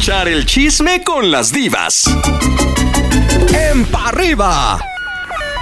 [0.00, 2.04] echar el chisme con las divas.
[3.52, 4.80] En pa arriba.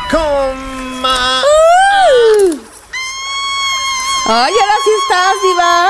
[0.09, 1.43] Coma.
[4.27, 5.88] Ay, ahora sí estás, diva.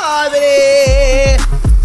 [0.00, 1.36] Padre.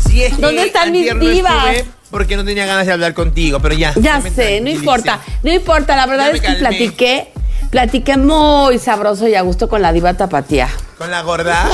[0.07, 1.68] Si es que ¿Dónde están mis divas?
[1.74, 3.94] estuve Porque no tenía ganas de hablar contigo, pero ya.
[3.98, 5.98] Ya sé, no importa, no importa.
[5.98, 6.60] La verdad Ya es que calmé.
[6.60, 7.34] platiqué,
[7.70, 10.70] platiqué muy sabroso y a gusto con la diva tapatía.
[10.98, 11.68] Con la gorda.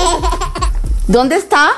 [1.06, 1.70] ¿Dónde está?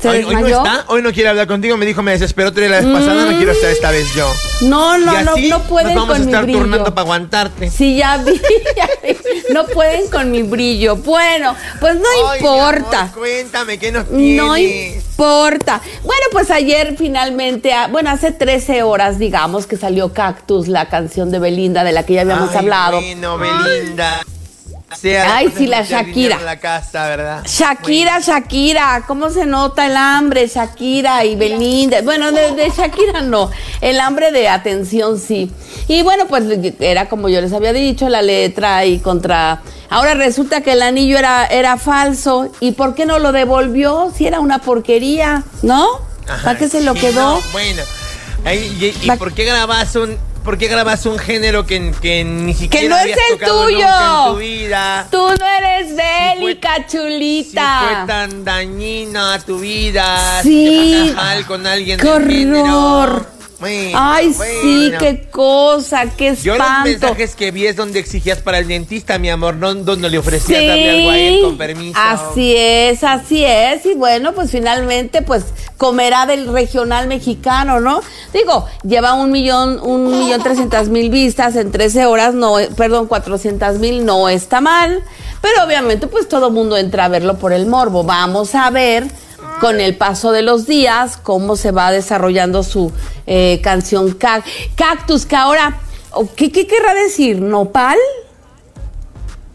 [0.00, 1.76] ¿Se Hoy, hoy no está, hoy no quiere hablar contigo.
[1.76, 4.32] Me dijo, me desesperó tres la vez pasada, no quiero estar esta vez yo.
[4.60, 6.58] No, no, y no, así no pueden nos vamos con a estar mi brillo.
[6.60, 7.68] turnando para aguantarte.
[7.70, 8.40] Sí, ya vi,
[8.76, 9.16] ya vi.
[9.52, 10.94] No pueden con mi brillo.
[10.96, 13.00] Bueno, pues no Ay, importa.
[13.00, 14.36] amor, cuéntame, ¿qué nos tienes?
[14.36, 15.80] No importa.
[16.04, 21.32] Bueno, pues ayer finalmente, ah, bueno, hace 13 horas, digamos, que salió Cactus, la canción
[21.32, 23.00] de Belinda de la que ya habíamos Ay, hablado.
[23.00, 24.20] Bueno, Belinda.
[24.96, 26.38] Sea Ay, sí, la Shakira.
[26.40, 27.42] la casa, ¿verdad?
[27.46, 30.46] Shakira, Shakira, ¿cómo se nota el hambre?
[30.48, 32.00] Shakira y Belinda.
[32.02, 33.50] Bueno, de, de Shakira no,
[33.82, 35.52] el hambre de atención sí.
[35.88, 36.44] Y bueno, pues
[36.80, 39.60] era como yo les había dicho, la letra y contra...
[39.90, 42.50] Ahora resulta que el anillo era, era falso.
[42.60, 44.12] ¿Y por qué no lo devolvió?
[44.16, 45.86] Si era una porquería, ¿no?
[46.26, 47.34] Ajá, ¿Para qué se lo sí, quedó?
[47.36, 47.82] no, bueno.
[48.44, 50.16] Ay, ¿Y, y por qué grabas un
[50.48, 53.64] por qué grabas un género que, que ni siquiera Que no es habías el tocado
[53.64, 53.76] tuyo.
[53.80, 55.06] nunca en tu vida?
[55.10, 57.80] Tú no eres bélica, Si chulita.
[57.84, 61.02] fue tan dañina a tu vida, Sí.
[61.02, 62.62] si te mal con alguien Qué del género.
[63.02, 63.37] horror.
[63.60, 66.84] Bueno, Ay, sí, qué cosa, qué Yo los espanto.
[66.84, 70.60] mensajes que vi es donde exigías para el dentista, mi amor, no donde le ofrecías
[70.60, 71.98] Sí, darle algo a él con permiso.
[72.00, 73.84] Así es, así es.
[73.84, 75.44] Y bueno, pues finalmente, pues
[75.76, 78.00] comerá del regional mexicano, ¿no?
[78.32, 83.78] Digo, lleva un millón, un millón trescientas mil vistas en 13 horas, no, perdón, cuatrocientas
[83.78, 85.02] mil, no está mal.
[85.42, 88.04] Pero obviamente, pues todo mundo entra a verlo por el morbo.
[88.04, 89.06] Vamos a ver
[89.60, 92.92] con el paso de los días cómo se va desarrollando su
[93.26, 94.44] eh, canción Cac-
[94.76, 95.80] Cactus, que ahora,
[96.36, 97.40] ¿qué, ¿qué querrá decir?
[97.40, 97.96] ¿Nopal?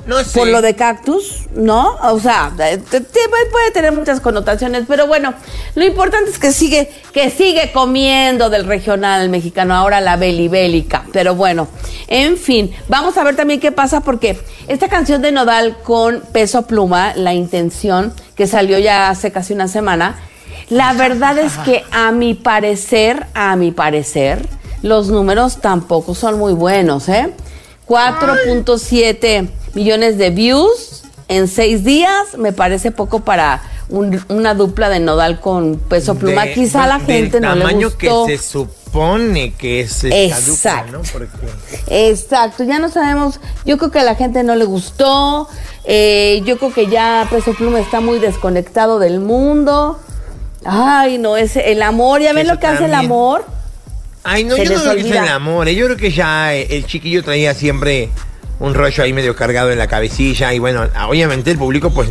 [0.06, 0.38] No sé.
[0.38, 1.96] por lo de cactus, ¿no?
[2.03, 5.34] O sea, te- te- puede puede tener muchas connotaciones, pero bueno,
[5.75, 11.06] lo importante es que sigue, que sigue comiendo del regional mexicano, ahora la belibélica.
[11.13, 11.69] Pero bueno,
[12.09, 14.38] en fin, vamos a ver también qué pasa porque
[14.68, 19.67] esta canción de Nodal con peso pluma, la intención, que salió ya hace casi una
[19.67, 20.16] semana,
[20.69, 24.47] la verdad es que a mi parecer, a mi parecer,
[24.81, 27.33] los números tampoco son muy buenos, ¿eh?
[27.88, 34.99] 4.7 millones de views en seis días, me parece poco para un- una dupla de
[34.99, 36.45] nodal con peso pluma.
[36.45, 38.25] De- Quizá a la gente no le gustó.
[38.25, 40.51] que se supone que es esta Exacto.
[40.51, 41.01] dupla, ¿no?
[41.11, 45.47] Porque Exacto, ya no sabemos, yo creo que a la gente no le gustó,
[45.85, 50.00] eh, yo creo que ya Peso Pluma está muy desconectado del mundo.
[50.65, 53.45] Ay, no, es el amor, ¿ya ven Eso lo que hace el amor?
[54.23, 55.67] Ay, no, Se yo no creo que sea el amor.
[55.67, 55.75] eh.
[55.75, 58.09] Yo creo que ya eh, el chiquillo traía siempre
[58.61, 60.53] un rollo ahí medio cargado en la cabecilla.
[60.53, 62.07] Y bueno, obviamente el público pues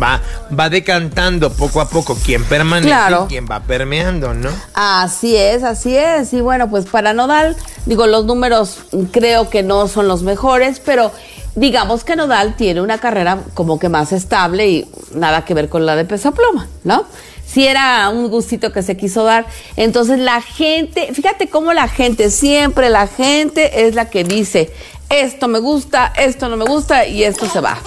[0.00, 0.20] va,
[0.58, 3.24] va decantando poco a poco quién permanece Claro.
[3.26, 4.50] y quién va permeando, ¿no?
[4.74, 6.32] Así es, así es.
[6.32, 7.56] Y bueno, pues para Nodal,
[7.86, 8.78] digo, los números
[9.12, 11.12] creo que no son los mejores, pero
[11.54, 15.86] digamos que Nodal tiene una carrera como que más estable y nada que ver con
[15.86, 17.06] la de Peso Pluma, ¿no?
[17.46, 19.46] Si era un gustito que se quiso dar.
[19.76, 24.72] Entonces la gente, fíjate cómo la gente, siempre la gente es la que dice,
[25.10, 27.78] esto me gusta, esto no me gusta y esto se va.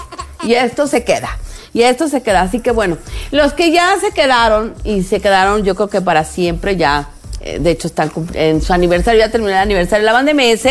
[0.43, 1.37] Y esto se queda.
[1.77, 2.41] Y esto se queda.
[2.41, 2.97] Así que bueno,
[3.29, 7.09] los que ya se quedaron y se quedaron yo creo que para siempre ya.
[7.39, 10.65] eh, De hecho, están en su aniversario, ya terminó el aniversario de la banda MS.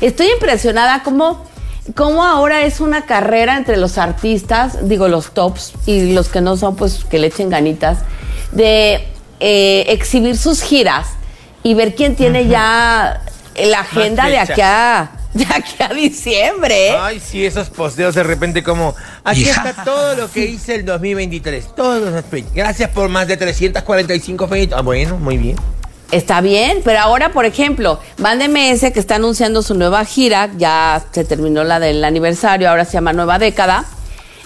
[0.00, 1.44] Estoy impresionada cómo,
[1.96, 6.56] cómo ahora es una carrera entre los artistas, digo los tops y los que no
[6.56, 7.98] son, pues que le echen ganitas,
[8.52, 9.08] de
[9.40, 11.08] eh, exhibir sus giras
[11.64, 13.20] y ver quién tiene ya
[13.56, 16.88] la agenda de aquí a, de aquí a diciembre.
[16.88, 16.96] ¿eh?
[16.98, 18.94] Ay, sí, esos posteos de repente como,
[19.24, 22.52] aquí está todo lo que hice el 2023, todos los fechas.
[22.54, 24.78] Gracias por más de 345 fechas.
[24.78, 25.56] Ah, bueno, muy bien.
[26.10, 31.02] Está bien, pero ahora, por ejemplo, Band MS que está anunciando su nueva gira, ya
[31.10, 33.86] se terminó la del aniversario, ahora se llama Nueva Década.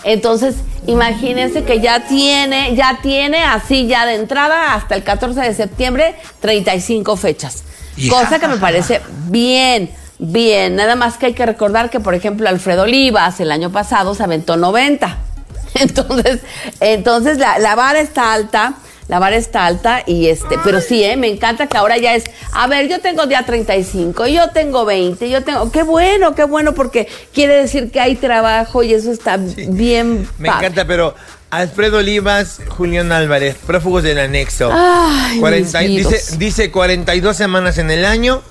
[0.04, 0.54] Entonces,
[0.86, 6.14] imagínense que ya tiene, ya tiene así ya de entrada hasta el 14 de septiembre
[6.38, 7.64] 35 fechas.
[8.08, 10.76] Cosa que me parece bien, bien.
[10.76, 14.22] Nada más que hay que recordar que, por ejemplo, Alfredo Olivas el año pasado se
[14.22, 15.18] aventó 90.
[15.74, 16.40] Entonces,
[16.80, 18.74] entonces la, la vara está alta,
[19.08, 21.18] la vara está alta y este, pero sí, ¿eh?
[21.18, 25.28] me encanta que ahora ya es, a ver, yo tengo ya 35, yo tengo 20,
[25.28, 29.36] yo tengo, qué bueno, qué bueno, porque quiere decir que hay trabajo y eso está
[29.36, 30.68] bien Me padre.
[30.68, 31.14] encanta, pero
[31.50, 34.70] Alfredo Olivas, Julián Álvarez, prófugos del anexo.
[34.72, 38.42] Ay, 40 mis dice, dice 42 semanas en el año,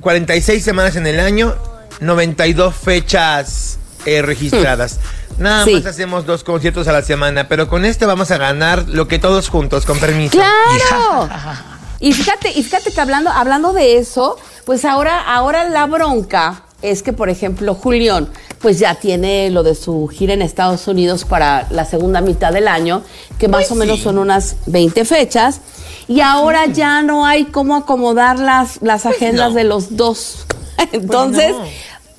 [0.00, 1.54] 46 semanas en el año,
[2.00, 4.98] 92 fechas eh, registradas.
[5.38, 5.74] Nada Sí.
[5.74, 9.18] más hacemos dos conciertos a la semana, pero con este vamos a ganar lo que
[9.18, 10.32] todos juntos, con permiso.
[10.38, 11.28] ¡Claro!
[12.00, 17.02] Y fíjate, y fíjate que hablando, hablando de eso, pues ahora, ahora la bronca es
[17.02, 18.28] que, por ejemplo, Julián,
[18.60, 22.68] pues ya tiene lo de su gira en Estados Unidos para la segunda mitad del
[22.68, 23.02] año,
[23.40, 24.04] que más Pues o menos sí.
[24.04, 25.60] son unas 20 fechas,
[26.08, 29.54] y ahora ya no hay cómo acomodar las, las agendas no.
[29.56, 30.46] de los dos.
[30.92, 31.64] Entonces, no.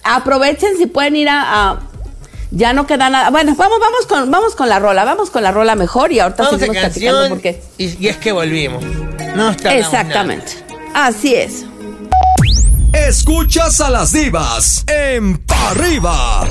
[0.03, 1.79] aprovechen si pueden ir a- a
[2.51, 3.29] ya no queda nada.
[3.29, 6.43] Bueno, vamos, vamos con, vamos con la rola, vamos con la rola mejor y ahorita
[6.43, 7.61] Vamos a seguimos platicando porque.
[7.77, 8.83] y, y es que volvimos.
[9.35, 10.53] No está Exactamente.
[10.95, 11.65] Así es.
[12.91, 16.41] Escuchas a las divas en Pa' Arriba.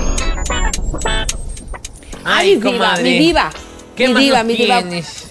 [2.25, 3.50] Ay, mi diva, mi diva.
[3.98, 4.82] ¿Qué mi más diva, mi diva.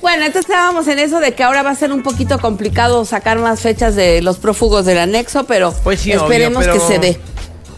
[0.01, 3.39] Bueno, entonces estábamos en eso de que ahora va a ser un poquito complicado sacar
[3.39, 6.99] más fechas de los prófugos del anexo, pero Pues sí, obvio, esperemos pero- que se
[6.99, 7.19] dé.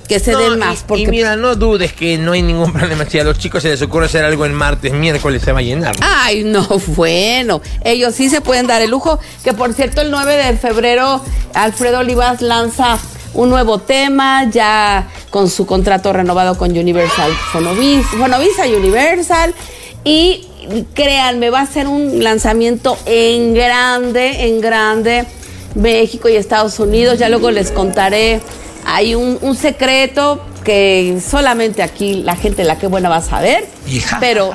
[0.10, 0.80] Que se No, den más.
[0.80, 3.06] y, Porque mira, no dudes que no hay ningún problema.
[3.06, 5.62] Si a los chicos se les ocurre hacer algo en martes, miércoles se va a
[5.62, 5.96] llenar.
[6.02, 7.62] Ay, no, bueno.
[7.84, 9.20] Ellos sí se pueden dar el lujo.
[9.44, 12.98] Que por cierto, el 9 de febrero, Alfredo Olivas lanza
[13.36, 19.54] un nuevo tema, ya con su contrato renovado con Universal Fonovis, Fonovisa Universal.
[20.04, 20.48] Y
[20.94, 25.26] créanme, va a ser un lanzamiento en grande, en grande.
[25.76, 27.20] México y Estados Unidos.
[27.20, 28.42] Ya luego les contaré.
[28.86, 33.66] Hay un, un secreto que solamente aquí la gente la que buena va a saber.
[33.88, 34.18] Hija.
[34.20, 34.52] Pero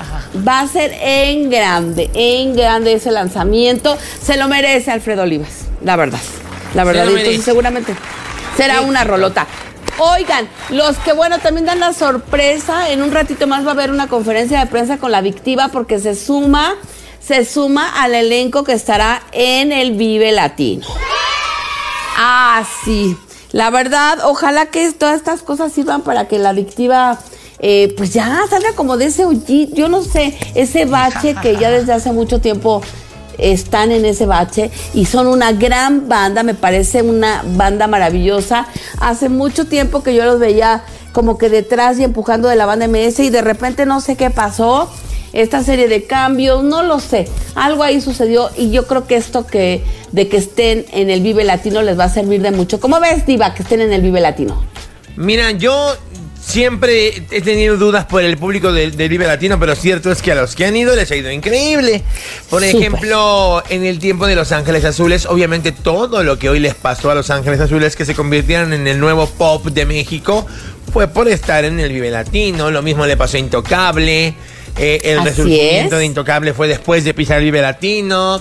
[0.46, 3.96] va a ser en grande, en grande ese lanzamiento.
[4.22, 6.20] Se lo merece Alfredo Olivas, la verdad.
[6.74, 7.94] La verdad, entonces seguramente
[8.56, 9.46] será una rolota.
[9.98, 13.90] Oigan, los que bueno también dan la sorpresa, en un ratito más va a haber
[13.90, 16.74] una conferencia de prensa con la Victiva porque se suma,
[17.20, 20.86] se suma al elenco que estará en el Vive Latino.
[22.16, 23.16] Ah, sí.
[23.52, 27.20] La verdad, ojalá que todas estas cosas sirvan para que la adictiva,
[27.60, 29.24] eh, pues ya salga como de ese
[29.72, 32.82] yo no sé, ese bache que ya desde hace mucho tiempo
[33.38, 38.66] están en ese bache y son una gran banda, me parece una banda maravillosa.
[39.00, 42.88] Hace mucho tiempo que yo los veía como que detrás y empujando de la banda
[42.88, 44.90] MS y de repente no sé qué pasó
[45.32, 47.28] esta serie de cambios, no lo sé.
[47.54, 51.44] Algo ahí sucedió y yo creo que esto que de que estén en el Vive
[51.44, 52.80] Latino les va a servir de mucho.
[52.80, 54.64] ¿Cómo ves, Diva, que estén en el Vive Latino?
[55.16, 55.94] Mira, yo
[56.54, 60.30] siempre he tenido dudas por el público del, del Vive Latino, pero cierto es que
[60.32, 62.02] a los que han ido les ha ido increíble.
[62.48, 66.74] Por ejemplo, en el tiempo de Los Ángeles Azules, obviamente todo lo que hoy les
[66.74, 70.46] pasó a Los Ángeles Azules, que se convirtieron en el nuevo pop de México,
[70.92, 72.70] fue por estar en el Vive Latino.
[72.70, 74.34] Lo mismo le pasó a Intocable.
[74.78, 75.98] eh, el Así resurgimiento es.
[76.00, 78.40] de Intocable fue después de pisar el Vive Latino.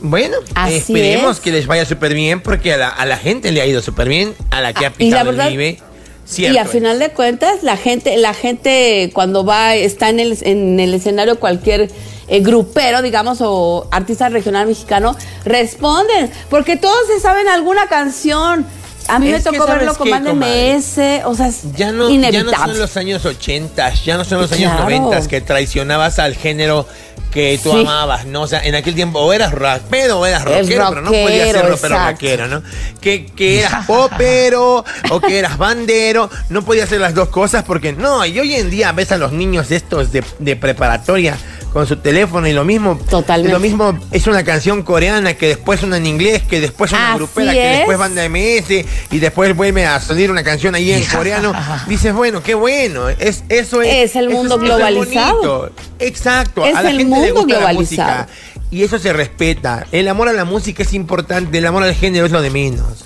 [0.00, 1.42] Bueno, Así esperemos es.
[1.42, 4.08] que les vaya súper bien porque a la, a la gente le ha ido súper
[4.08, 5.78] bien, a la que ha Ah, la pisado verdad- el Vive.
[6.36, 6.70] Y a es.
[6.70, 11.38] final de cuentas, la gente, la gente cuando va, está en el, en el escenario
[11.40, 11.90] cualquier
[12.28, 18.66] eh, grupero, digamos, o artista regional mexicano, responden, porque todos se saben alguna canción.
[19.10, 20.34] A mí Es me tocó ¿sabes verlo con Banda?
[20.34, 22.56] MS, o sea, es Ya no, ya no inevitable.
[22.74, 24.84] son los años 80, ya no son los años Claro.
[24.84, 26.86] 90 que traicionabas al género
[27.32, 27.80] que tú Sí.
[27.80, 28.42] amabas, ¿no?
[28.42, 31.56] O sea, en aquel tiempo o eras rapero o eras rockero, pero no podías ser
[31.56, 32.10] rockero, exacto.
[32.12, 32.62] rockero, ¿no?
[33.00, 37.92] Que, que eras popero o que eras bandero, no podías hacer las dos cosas porque
[37.92, 41.36] no, y hoy en día ves a los niños estos de, de preparatoria
[41.72, 43.52] con su teléfono y lo mismo, Totalmente.
[43.52, 47.18] lo mismo es una canción coreana que después una en inglés, que después una Así
[47.18, 47.76] grupera, que es.
[47.78, 51.52] después banda MS y después vuelve a salir una canción ahí en coreano.
[51.86, 53.08] Dices, bueno, qué bueno.
[53.08, 54.10] Es, eso es.
[54.10, 55.70] Es el mundo es globalizado.
[55.98, 56.64] Exacto.
[56.64, 58.28] Es a la el gente le gusta la música.
[58.70, 59.86] Y eso se respeta.
[59.92, 61.56] El amor a la música es importante.
[61.58, 63.04] El amor al género es lo de menos.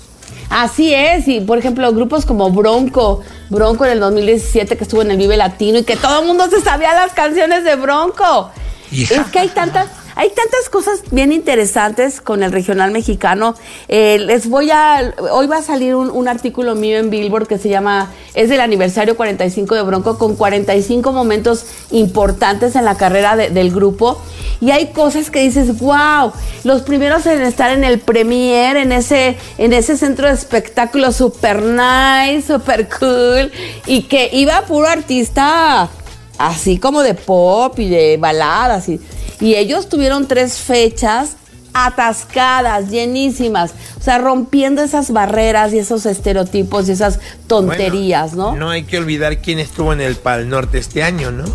[0.53, 5.09] Así es, y por ejemplo, grupos como Bronco, Bronco en el 2017 que estuvo en
[5.09, 8.51] el Vive Latino y que todo el mundo se sabía las canciones de Bronco.
[8.91, 9.15] Hija.
[9.15, 13.55] Es que hay tantas, hay tantas cosas bien interesantes con el regional mexicano.
[13.87, 17.69] Eh, les voy a, hoy va a salir un, artículo mío en Billboard que se
[17.69, 23.49] llama, es del aniversario 45 de Bronco, con 45 momentos importantes en la carrera de-
[23.49, 24.21] del grupo.
[24.61, 26.31] Y hay cosas que dices, wow,
[26.63, 31.61] los primeros en estar en el premier, en ese, en ese centro de espectáculo super
[31.61, 33.51] nice, super cool,
[33.85, 35.89] y que iba puro artista
[36.37, 38.89] así como de pop y de baladas.
[38.89, 38.99] Y,
[39.39, 41.35] y ellos tuvieron tres fechas
[41.73, 48.57] atascadas, llenísimas, o sea, rompiendo esas barreras y esos estereotipos y esas tonterías, Bueno, ¿no?
[48.65, 51.45] No hay que olvidar quién estuvo en el Pal Norte este año, ¿no?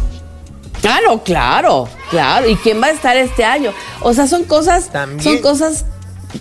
[0.83, 2.49] No, claro, claro.
[2.49, 3.73] ¿Y quién va a estar este año?
[4.01, 5.23] O sea, son cosas, También.
[5.23, 5.85] son cosas,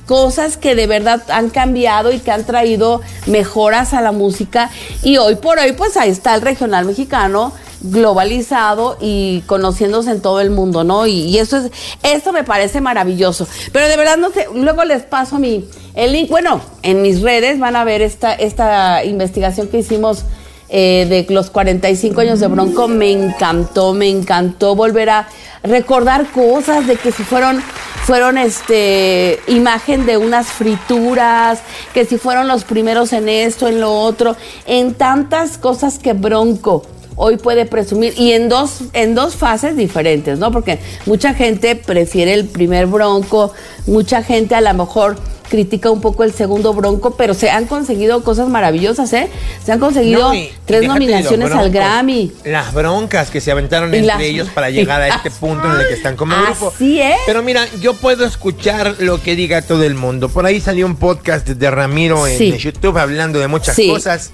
[0.06, 4.70] cosas que de verdad han cambiado y que han traído mejoras a la música.
[5.04, 10.42] Y hoy por hoy, pues ahí está el regional mexicano globalizado y conociéndose en todo
[10.42, 11.08] el mundo, ¿no?
[11.08, 11.72] Y, eso es,
[12.04, 13.48] esto me parece maravilloso.
[13.72, 15.66] Pero de verdad no sé, luego les paso mi
[15.96, 16.30] el link.
[16.30, 20.24] Bueno, en mis redes van a ver esta, esta investigación que hicimos
[20.70, 22.88] eh, de los 45 años de Bronco.
[22.88, 25.28] Me encantó, me encantó volver a
[25.64, 27.62] recordar cosas de que si fueron
[28.06, 31.60] fueron este imagen de unas frituras,
[31.94, 36.84] que si fueron los primeros en esto, en lo otro, en tantas cosas que Bronco
[37.18, 40.52] hoy puede presumir y en dos en dos fases diferentes, ¿no?
[40.52, 43.52] Porque mucha gente prefiere el primer Bronco,
[43.88, 45.18] mucha gente a lo mejor
[45.50, 49.30] critica un poco el segundo Bronco, pero se han conseguido cosas maravillosas, ¿eh?
[49.66, 52.34] Se han conseguido No, y- y tres nominaciones al Grammy.
[52.44, 55.88] Las broncas que se aventaron entre las- ellos para llegar a este punto en el
[55.88, 56.74] que están como grupo.
[56.76, 57.16] Así es.
[57.26, 60.28] Pero mira, yo puedo escuchar lo que diga todo el mundo.
[60.28, 62.58] Por ahí salió un podcast de Ramiro en.
[62.58, 63.88] YouTube hablando de muchas Sí.
[63.90, 64.32] cosas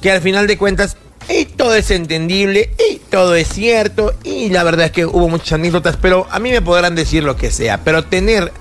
[0.00, 0.96] que al final de cuentas
[1.62, 5.96] todo es entendible y todo es cierto y la verdad es que hubo muchas anécdotas,
[5.96, 8.52] pero a mí me podrán decir lo que sea, pero tener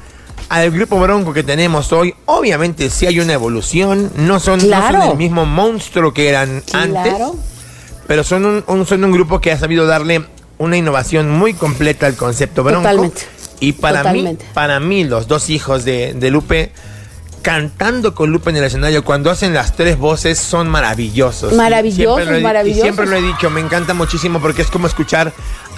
[0.50, 5.02] al grupo bronco que tenemos hoy, obviamente sí hay una evolución, no son, no Claro.
[5.02, 7.16] son el mismo monstruo que eran antes,
[8.06, 10.24] pero son un, un- son un grupo que ha sabido darle
[10.60, 12.82] una innovación muy completa al concepto bronco.
[12.84, 13.22] Totalmente.
[13.62, 14.44] Y para Totalmente.
[14.46, 16.72] mí, para mí, los dos hijos de, de Lupe
[17.42, 21.54] cantando con Lupe en el escenario cuando hacen las tres voces son maravillosos.
[21.54, 22.80] Y Maravillosos, siempre lo he- maravillosos.
[22.80, 25.34] Y siempre lo he dicho, me encanta muchísimo porque es como escuchar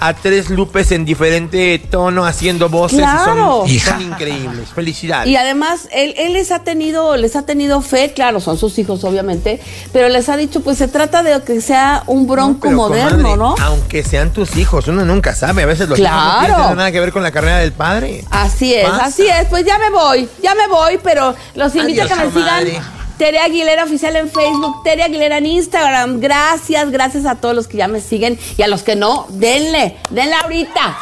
[0.06, 3.64] a tres Lupes en diferente tono haciendo voces Claro.
[3.66, 4.68] y son, son increíbles.
[4.74, 5.28] Felicidades.
[5.28, 9.04] Y además, él, él les ha tenido, les ha tenido fe, claro, son sus hijos,
[9.04, 9.60] obviamente,
[9.92, 13.54] pero les ha dicho, pues se trata de que sea un bronco moderno, comadre, ¿no?
[13.62, 15.62] Aunque sean tus hijos, uno nunca sabe.
[15.62, 16.54] A veces los hijos no Claro.
[16.56, 18.24] tienen nada que ver con la carrera del padre.
[18.30, 19.04] Así es, Pasa.
[19.06, 19.46] así es.
[19.48, 22.70] Pues ya me voy, ya me voy, pero los invito Adiós, a que me comadre.
[22.70, 23.03] sigan.
[23.18, 26.20] Tere Aguilera Oficial en Facebook, Tere Aguilera en Instagram.
[26.20, 29.96] Gracias, gracias a todos los que ya me siguen y a los que no, denle,
[30.10, 30.96] denle ahorita.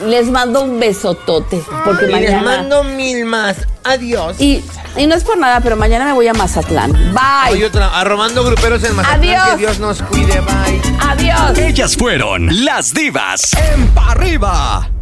[0.00, 1.62] Les mando un besotote.
[1.84, 2.42] Porque y les mañana.
[2.42, 3.56] mando mil más.
[3.84, 4.40] Adiós.
[4.40, 4.64] Y,
[4.96, 6.92] y no es por nada, pero mañana me voy a Mazatlán.
[7.14, 7.64] Bye.
[7.64, 9.20] otra, arrobando gruperos en Mazatlán.
[9.22, 9.48] Adiós.
[9.50, 10.40] Que Dios nos cuide.
[10.40, 10.82] Bye.
[11.00, 11.56] Adiós.
[11.58, 14.88] Ellas fueron las divas en Pa' arriba.